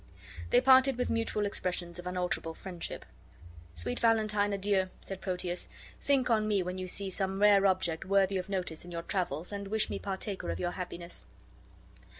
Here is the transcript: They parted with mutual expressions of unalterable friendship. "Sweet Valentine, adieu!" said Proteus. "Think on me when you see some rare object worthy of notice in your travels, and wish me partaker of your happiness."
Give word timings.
They 0.49 0.61
parted 0.61 0.97
with 0.97 1.11
mutual 1.11 1.45
expressions 1.45 1.99
of 1.99 2.07
unalterable 2.07 2.55
friendship. 2.55 3.05
"Sweet 3.75 3.99
Valentine, 3.99 4.51
adieu!" 4.51 4.89
said 4.99 5.21
Proteus. 5.21 5.69
"Think 6.01 6.27
on 6.27 6.47
me 6.47 6.63
when 6.63 6.79
you 6.79 6.87
see 6.87 7.11
some 7.11 7.39
rare 7.39 7.67
object 7.67 8.05
worthy 8.05 8.37
of 8.39 8.49
notice 8.49 8.83
in 8.83 8.89
your 8.91 9.03
travels, 9.03 9.51
and 9.51 9.67
wish 9.67 9.91
me 9.91 9.99
partaker 9.99 10.49
of 10.49 10.59
your 10.59 10.71
happiness." 10.71 11.27